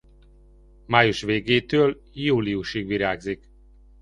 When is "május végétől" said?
0.85-2.01